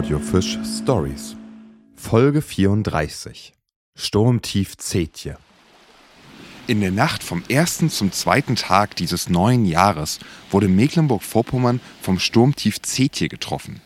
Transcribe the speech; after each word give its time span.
Audiofisch 0.00 0.56
Stories. 0.64 1.36
Folge 1.94 2.40
34. 2.40 3.52
Sturmtief 3.94 4.78
Zetje. 4.78 5.36
In 6.66 6.80
der 6.80 6.90
Nacht 6.90 7.22
vom 7.22 7.42
ersten 7.50 7.90
zum 7.90 8.10
zweiten 8.10 8.56
Tag 8.56 8.96
dieses 8.96 9.28
neuen 9.28 9.66
Jahres 9.66 10.18
wurde 10.50 10.68
Mecklenburg-Vorpommern 10.68 11.82
vom 12.00 12.18
Sturmtief 12.18 12.80
Zetje 12.80 13.28
getroffen. 13.28 13.82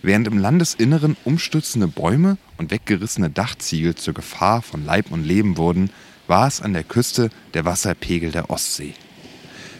Während 0.00 0.26
im 0.26 0.38
Landesinneren 0.38 1.18
umstürzende 1.22 1.86
Bäume 1.86 2.38
und 2.56 2.70
weggerissene 2.70 3.28
Dachziegel 3.28 3.94
zur 3.94 4.14
Gefahr 4.14 4.62
von 4.62 4.86
Leib 4.86 5.12
und 5.12 5.22
Leben 5.22 5.58
wurden, 5.58 5.90
war 6.28 6.46
es 6.46 6.62
an 6.62 6.72
der 6.72 6.84
Küste 6.84 7.28
der 7.52 7.66
Wasserpegel 7.66 8.30
der 8.30 8.48
Ostsee. 8.48 8.94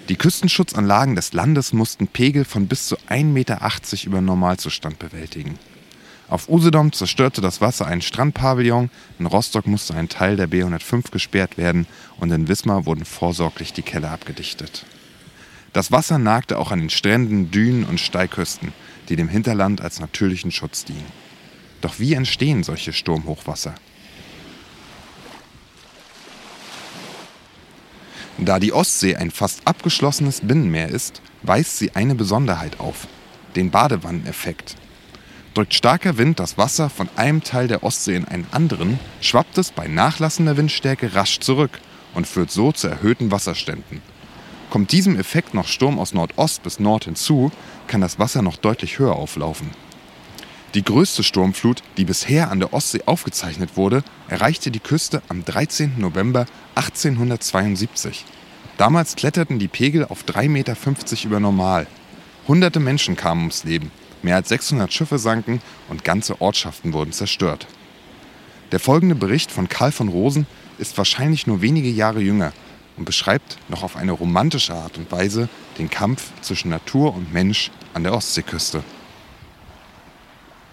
Die 0.08 0.16
Küstenschutzanlagen 0.16 1.14
des 1.14 1.32
Landes 1.32 1.72
mussten 1.72 2.08
Pegel 2.08 2.44
von 2.44 2.66
bis 2.66 2.88
zu 2.88 2.96
1,80 3.08 3.24
Meter 3.24 3.60
über 4.04 4.20
Normalzustand 4.20 4.98
bewältigen. 4.98 5.58
Auf 6.28 6.48
Usedom 6.48 6.92
zerstörte 6.92 7.40
das 7.40 7.60
Wasser 7.60 7.86
einen 7.86 8.02
Strandpavillon, 8.02 8.90
in 9.20 9.26
Rostock 9.26 9.66
musste 9.66 9.94
ein 9.94 10.08
Teil 10.08 10.36
der 10.36 10.48
B105 10.48 11.12
gesperrt 11.12 11.56
werden 11.56 11.86
und 12.18 12.32
in 12.32 12.48
Wismar 12.48 12.84
wurden 12.84 13.04
vorsorglich 13.04 13.72
die 13.74 13.82
Keller 13.82 14.10
abgedichtet. 14.10 14.86
Das 15.72 15.92
Wasser 15.92 16.18
nagte 16.18 16.58
auch 16.58 16.72
an 16.72 16.80
den 16.80 16.90
Stränden, 16.90 17.50
Dünen 17.52 17.84
und 17.84 18.00
Steilküsten, 18.00 18.72
die 19.08 19.16
dem 19.16 19.28
Hinterland 19.28 19.80
als 19.80 20.00
natürlichen 20.00 20.50
Schutz 20.50 20.84
dienen. 20.84 21.12
Doch 21.80 22.00
wie 22.00 22.14
entstehen 22.14 22.64
solche 22.64 22.92
Sturmhochwasser? 22.92 23.74
Da 28.44 28.58
die 28.58 28.72
Ostsee 28.72 29.14
ein 29.14 29.30
fast 29.30 29.60
abgeschlossenes 29.66 30.40
Binnenmeer 30.40 30.88
ist, 30.88 31.22
weist 31.42 31.78
sie 31.78 31.94
eine 31.94 32.16
Besonderheit 32.16 32.80
auf, 32.80 33.06
den 33.54 33.70
Badewanneneffekt. 33.70 34.74
Drückt 35.54 35.74
starker 35.74 36.18
Wind 36.18 36.40
das 36.40 36.58
Wasser 36.58 36.90
von 36.90 37.08
einem 37.14 37.44
Teil 37.44 37.68
der 37.68 37.84
Ostsee 37.84 38.16
in 38.16 38.26
einen 38.26 38.46
anderen, 38.50 38.98
schwappt 39.20 39.58
es 39.58 39.70
bei 39.70 39.86
nachlassender 39.86 40.56
Windstärke 40.56 41.14
rasch 41.14 41.38
zurück 41.38 41.78
und 42.14 42.26
führt 42.26 42.50
so 42.50 42.72
zu 42.72 42.88
erhöhten 42.88 43.30
Wasserständen. 43.30 44.02
Kommt 44.70 44.90
diesem 44.90 45.16
Effekt 45.16 45.54
noch 45.54 45.68
Sturm 45.68 46.00
aus 46.00 46.12
Nordost 46.12 46.64
bis 46.64 46.80
Nord 46.80 47.04
hinzu, 47.04 47.52
kann 47.86 48.00
das 48.00 48.18
Wasser 48.18 48.42
noch 48.42 48.56
deutlich 48.56 48.98
höher 48.98 49.14
auflaufen. 49.14 49.70
Die 50.74 50.84
größte 50.84 51.22
Sturmflut, 51.22 51.82
die 51.98 52.06
bisher 52.06 52.50
an 52.50 52.58
der 52.58 52.72
Ostsee 52.72 53.02
aufgezeichnet 53.04 53.76
wurde, 53.76 54.02
erreichte 54.28 54.70
die 54.70 54.80
Küste 54.80 55.20
am 55.28 55.44
13. 55.44 55.98
November 55.98 56.46
1872. 56.76 58.24
Damals 58.78 59.14
kletterten 59.14 59.58
die 59.58 59.68
Pegel 59.68 60.06
auf 60.06 60.24
3,50 60.24 60.48
Meter 60.48 60.76
über 61.24 61.40
Normal. 61.40 61.86
Hunderte 62.48 62.80
Menschen 62.80 63.16
kamen 63.16 63.42
ums 63.42 63.64
Leben, 63.64 63.90
mehr 64.22 64.36
als 64.36 64.48
600 64.48 64.90
Schiffe 64.90 65.18
sanken 65.18 65.60
und 65.90 66.04
ganze 66.04 66.40
Ortschaften 66.40 66.94
wurden 66.94 67.12
zerstört. 67.12 67.66
Der 68.72 68.80
folgende 68.80 69.14
Bericht 69.14 69.52
von 69.52 69.68
Karl 69.68 69.92
von 69.92 70.08
Rosen 70.08 70.46
ist 70.78 70.96
wahrscheinlich 70.96 71.46
nur 71.46 71.60
wenige 71.60 71.90
Jahre 71.90 72.20
jünger 72.20 72.54
und 72.96 73.04
beschreibt 73.04 73.58
noch 73.68 73.82
auf 73.82 73.96
eine 73.96 74.12
romantische 74.12 74.72
Art 74.72 74.96
und 74.96 75.12
Weise 75.12 75.50
den 75.78 75.90
Kampf 75.90 76.30
zwischen 76.40 76.70
Natur 76.70 77.14
und 77.14 77.30
Mensch 77.30 77.70
an 77.92 78.04
der 78.04 78.14
Ostseeküste. 78.14 78.82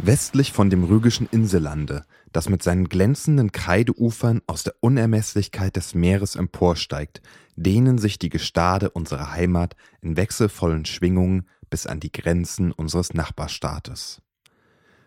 Westlich 0.02 0.54
von 0.54 0.70
dem 0.70 0.86
rügischen 0.86 1.28
Insellande, 1.30 2.06
das 2.32 2.48
mit 2.48 2.64
seinen 2.64 2.88
glänzenden 2.88 3.52
Kreideufern 3.52 4.42
aus 4.48 4.64
der 4.64 4.76
Unermesslichkeit 4.80 5.76
des 5.76 5.94
Meeres 5.94 6.38
emporsteigt, 6.38 7.22
dehnen 7.58 7.98
sich 7.98 8.18
die 8.18 8.30
Gestade 8.30 8.92
unserer 8.92 9.34
Heimat 9.34 9.76
in 10.00 10.16
wechselvollen 10.16 10.86
Schwingungen 10.86 11.50
bis 11.70 11.86
an 11.86 12.00
die 12.00 12.14
Grenzen 12.14 12.72
unseres 12.72 13.14
Nachbarstaates. 13.14 14.22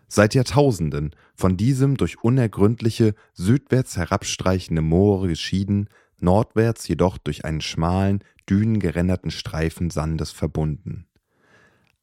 Seit 0.09 0.35
Jahrtausenden, 0.35 1.15
von 1.33 1.57
diesem 1.57 1.97
durch 1.97 2.23
unergründliche, 2.23 3.15
südwärts 3.33 3.97
herabstreichende 3.97 4.83
Moore 4.83 5.27
geschieden, 5.27 5.89
nordwärts 6.19 6.87
jedoch 6.87 7.17
durch 7.17 7.45
einen 7.45 7.61
schmalen, 7.61 8.23
dünengeränderten 8.47 9.31
Streifen 9.31 9.89
Sandes 9.89 10.31
verbunden. 10.31 11.07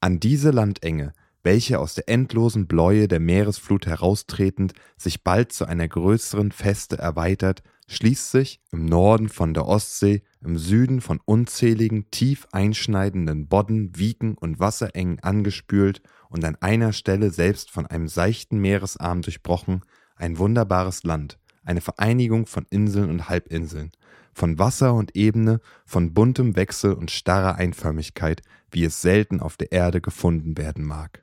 An 0.01 0.19
diese 0.19 0.51
Landenge 0.51 1.13
welche 1.43 1.79
aus 1.79 1.95
der 1.95 2.09
endlosen 2.09 2.67
Bläue 2.67 3.09
der 3.09 3.21
Meeresflut 3.21 3.87
heraustretend 3.87 4.75
sich 4.97 5.23
bald 5.23 5.53
zu 5.53 5.65
einer 5.65 5.89
größeren 5.89 6.53
Feste 6.53 6.99
erweitert, 6.99 7.63
schließt 7.89 8.31
sich 8.31 8.61
im 8.71 8.85
Norden 8.85 9.29
von 9.29 9.53
der 9.53 9.67
Ostsee, 9.67 10.23
im 10.43 10.57
Süden 10.57 11.01
von 11.01 11.21
unzähligen 11.25 12.11
tief 12.11 12.47
einschneidenden 12.53 13.49
Bodden, 13.49 13.97
Wieken 13.97 14.35
und 14.35 14.61
Wasserengen 14.61 15.19
angespült 15.21 16.01
und 16.29 16.45
an 16.45 16.57
einer 16.61 16.93
Stelle 16.93 17.31
selbst 17.31 17.71
von 17.71 17.87
einem 17.87 18.07
seichten 18.07 18.59
Meeresarm 18.61 19.23
durchbrochen, 19.23 19.83
ein 20.15 20.39
wunderbares 20.39 21.03
Land, 21.03 21.39
eine 21.65 21.81
Vereinigung 21.81 22.47
von 22.47 22.67
Inseln 22.71 23.11
und 23.11 23.29
Halbinseln, 23.29 23.91
von 24.33 24.59
Wasser 24.59 24.95
und 24.95 25.17
Ebene, 25.17 25.61
von 25.85 26.15
buntem 26.15 26.55
Wechsel 26.57 26.93
und 26.93 27.11
starrer 27.11 27.57
Einförmigkeit, 27.57 28.43
wie 28.71 28.85
es 28.85 29.03
selten 29.03 29.41
auf 29.41 29.57
der 29.57 29.73
Erde 29.73 30.01
gefunden 30.01 30.57
werden 30.57 30.85
mag. 30.85 31.23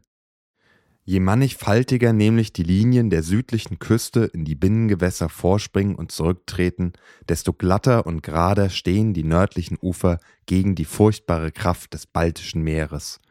Je 1.10 1.22
mannigfaltiger 1.22 2.12
nämlich 2.12 2.52
die 2.52 2.64
Linien 2.64 3.10
der 3.10 3.24
südlichen 3.24 3.80
Küste 3.80 4.26
in 4.26 4.44
die 4.44 4.56
Binnengewässer 4.56 5.30
vorspringen 5.30 5.96
und 5.96 6.12
zurücktreten, 6.12 6.92
desto 7.30 7.54
glatter 7.54 8.06
und 8.06 8.24
gerader 8.24 8.70
stehen 8.70 9.14
die 9.14 9.24
nördlichen 9.24 9.78
Ufer 9.82 10.20
gegen 10.48 10.76
die 10.76 10.84
furchtbare 10.84 11.54
Kraft 11.54 11.94
des 11.94 12.08
Baltischen 12.08 12.62
Meeres, 12.62 13.22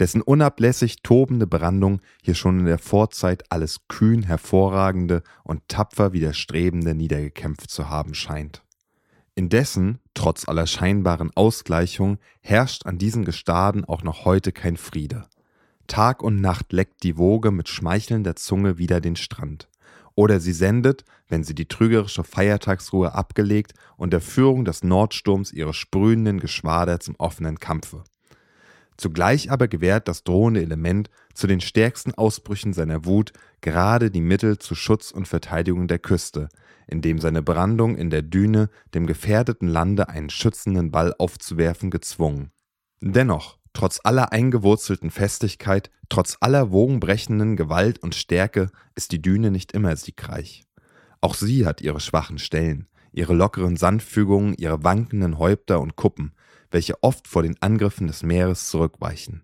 dessen 0.00 0.22
unablässig 0.22 1.02
tobende 1.02 1.46
Brandung 1.46 2.00
hier 2.22 2.34
schon 2.34 2.60
in 2.60 2.64
der 2.64 2.78
Vorzeit 2.78 3.44
alles 3.52 3.86
kühn 3.88 4.22
hervorragende 4.22 5.22
und 5.44 5.60
tapfer 5.68 6.14
widerstrebende 6.14 6.94
niedergekämpft 6.94 7.70
zu 7.70 7.90
haben 7.90 8.14
scheint. 8.14 8.62
Indessen, 9.34 9.98
trotz 10.14 10.48
aller 10.48 10.66
scheinbaren 10.66 11.30
Ausgleichung, 11.34 12.16
herrscht 12.40 12.86
an 12.86 12.96
diesen 12.96 13.26
Gestaden 13.26 13.84
auch 13.84 14.02
noch 14.02 14.24
heute 14.24 14.50
kein 14.50 14.78
Friede. 14.78 15.26
Tag 15.88 16.22
und 16.22 16.40
Nacht 16.40 16.72
leckt 16.72 17.02
die 17.02 17.18
Woge 17.18 17.50
mit 17.50 17.68
schmeichelnder 17.68 18.36
Zunge 18.36 18.78
wieder 18.78 19.00
den 19.00 19.16
Strand. 19.16 19.68
Oder 20.14 20.38
sie 20.38 20.52
sendet, 20.52 21.04
wenn 21.28 21.44
sie 21.44 21.54
die 21.54 21.66
trügerische 21.66 22.24
Feiertagsruhe 22.24 23.14
abgelegt, 23.14 23.72
unter 23.96 24.20
Führung 24.20 24.64
des 24.64 24.84
Nordsturms 24.84 25.52
ihre 25.52 25.74
sprühenden 25.74 26.40
Geschwader 26.40 27.00
zum 27.00 27.16
offenen 27.16 27.58
Kampfe. 27.58 28.04
Zugleich 28.96 29.50
aber 29.52 29.68
gewährt 29.68 30.08
das 30.08 30.24
drohende 30.24 30.60
Element 30.60 31.08
zu 31.32 31.46
den 31.46 31.60
stärksten 31.60 32.14
Ausbrüchen 32.14 32.72
seiner 32.72 33.04
Wut 33.04 33.32
gerade 33.60 34.10
die 34.10 34.20
Mittel 34.20 34.58
zu 34.58 34.74
Schutz 34.74 35.12
und 35.12 35.28
Verteidigung 35.28 35.86
der 35.86 36.00
Küste, 36.00 36.48
indem 36.88 37.20
seine 37.20 37.42
Brandung 37.42 37.96
in 37.96 38.10
der 38.10 38.22
Düne 38.22 38.70
dem 38.94 39.06
gefährdeten 39.06 39.68
Lande 39.68 40.08
einen 40.08 40.30
schützenden 40.30 40.90
Ball 40.90 41.14
aufzuwerfen 41.16 41.90
gezwungen. 41.90 42.50
Dennoch, 43.00 43.57
Trotz 43.72 44.00
aller 44.02 44.32
eingewurzelten 44.32 45.10
Festigkeit, 45.10 45.90
trotz 46.08 46.36
aller 46.40 46.70
wogenbrechenden 46.72 47.56
Gewalt 47.56 48.02
und 48.02 48.14
Stärke 48.14 48.70
ist 48.94 49.12
die 49.12 49.22
Düne 49.22 49.50
nicht 49.50 49.72
immer 49.72 49.94
siegreich. 49.96 50.64
Auch 51.20 51.34
sie 51.34 51.66
hat 51.66 51.80
ihre 51.80 52.00
schwachen 52.00 52.38
Stellen, 52.38 52.88
ihre 53.12 53.34
lockeren 53.34 53.76
Sandfügungen, 53.76 54.54
ihre 54.54 54.84
wankenden 54.84 55.38
Häupter 55.38 55.80
und 55.80 55.96
Kuppen, 55.96 56.32
welche 56.70 57.02
oft 57.02 57.26
vor 57.26 57.42
den 57.42 57.60
Angriffen 57.60 58.06
des 58.06 58.22
Meeres 58.22 58.68
zurückweichen. 58.68 59.42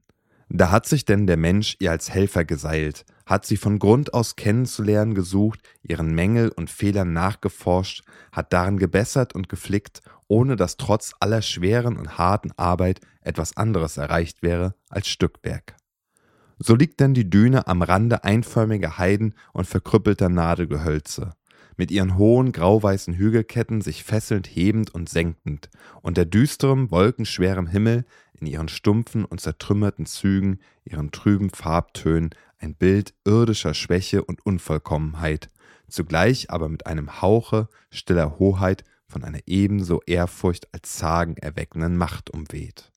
Da 0.56 0.70
hat 0.70 0.86
sich 0.86 1.04
denn 1.04 1.26
der 1.26 1.36
Mensch 1.36 1.74
ihr 1.80 1.90
als 1.90 2.10
Helfer 2.14 2.44
geseilt, 2.44 3.04
hat 3.26 3.44
sie 3.44 3.56
von 3.56 3.80
Grund 3.80 4.14
aus 4.14 4.36
kennenzulernen 4.36 5.16
gesucht, 5.16 5.58
ihren 5.82 6.14
Mängel 6.14 6.48
und 6.50 6.70
Fehlern 6.70 7.12
nachgeforscht, 7.12 8.04
hat 8.30 8.52
darin 8.52 8.78
gebessert 8.78 9.34
und 9.34 9.48
geflickt 9.48 10.02
ohne 10.28 10.54
dass 10.54 10.76
trotz 10.76 11.12
aller 11.18 11.42
schweren 11.42 11.96
und 11.96 12.18
harten 12.18 12.52
Arbeit 12.56 13.00
etwas 13.20 13.56
anderes 13.56 13.96
erreicht 13.96 14.42
wäre 14.42 14.76
als 14.88 15.08
Stückwerk. 15.08 15.74
So 16.60 16.76
liegt 16.76 17.00
denn 17.00 17.14
die 17.14 17.28
Düne 17.28 17.66
am 17.66 17.82
Rande 17.82 18.22
einförmiger 18.22 18.96
Heiden 18.96 19.34
und 19.52 19.66
verkrüppelter 19.66 20.28
Nadelgehölze, 20.28 21.32
mit 21.76 21.90
ihren 21.90 22.16
hohen 22.16 22.52
grauweißen 22.52 23.14
Hügelketten 23.14 23.80
sich 23.80 24.04
fesselnd 24.04 24.46
hebend 24.46 24.94
und 24.94 25.08
senkend, 25.08 25.68
unter 26.00 26.24
düsterem, 26.24 26.92
wolkenschwerem 26.92 27.66
Himmel, 27.66 28.04
in 28.40 28.46
ihren 28.46 28.68
stumpfen 28.68 29.24
und 29.24 29.40
zertrümmerten 29.40 30.06
Zügen, 30.06 30.60
ihren 30.84 31.10
trüben 31.10 31.50
Farbtönen, 31.50 32.30
ein 32.58 32.74
Bild 32.74 33.14
irdischer 33.24 33.74
Schwäche 33.74 34.24
und 34.24 34.44
Unvollkommenheit, 34.44 35.48
zugleich 35.88 36.50
aber 36.50 36.68
mit 36.68 36.86
einem 36.86 37.22
Hauche 37.22 37.68
stiller 37.90 38.38
Hoheit 38.38 38.84
von 39.06 39.22
einer 39.22 39.40
ebenso 39.46 40.00
Ehrfurcht 40.06 40.72
als 40.72 40.96
Zagen 40.96 41.36
erweckenden 41.36 41.96
Macht 41.96 42.30
umweht. 42.30 42.90